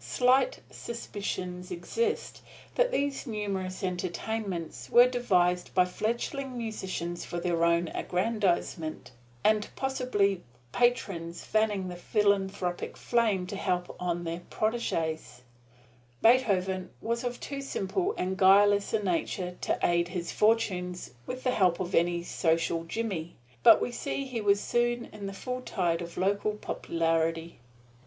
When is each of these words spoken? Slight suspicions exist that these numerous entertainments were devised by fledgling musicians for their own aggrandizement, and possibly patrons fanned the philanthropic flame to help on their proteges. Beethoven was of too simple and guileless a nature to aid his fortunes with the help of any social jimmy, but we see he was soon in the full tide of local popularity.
Slight 0.00 0.60
suspicions 0.70 1.70
exist 1.70 2.42
that 2.74 2.90
these 2.92 3.26
numerous 3.26 3.82
entertainments 3.82 4.90
were 4.90 5.08
devised 5.08 5.72
by 5.74 5.86
fledgling 5.86 6.58
musicians 6.58 7.24
for 7.24 7.40
their 7.40 7.64
own 7.64 7.88
aggrandizement, 7.94 9.12
and 9.42 9.70
possibly 9.76 10.42
patrons 10.72 11.42
fanned 11.42 11.90
the 11.90 11.96
philanthropic 11.96 12.98
flame 12.98 13.46
to 13.46 13.56
help 13.56 13.96
on 13.98 14.24
their 14.24 14.40
proteges. 14.50 15.40
Beethoven 16.20 16.90
was 17.00 17.24
of 17.24 17.40
too 17.40 17.62
simple 17.62 18.14
and 18.18 18.36
guileless 18.36 18.92
a 18.92 19.02
nature 19.02 19.56
to 19.62 19.78
aid 19.82 20.08
his 20.08 20.30
fortunes 20.30 21.12
with 21.24 21.44
the 21.44 21.50
help 21.52 21.80
of 21.80 21.94
any 21.94 22.22
social 22.22 22.84
jimmy, 22.84 23.36
but 23.62 23.80
we 23.80 23.90
see 23.90 24.26
he 24.26 24.42
was 24.42 24.60
soon 24.60 25.06
in 25.14 25.24
the 25.24 25.32
full 25.32 25.62
tide 25.62 26.02
of 26.02 26.18
local 26.18 26.52
popularity. 26.52 27.58